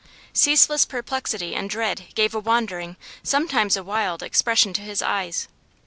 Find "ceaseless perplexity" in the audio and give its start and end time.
0.33-1.53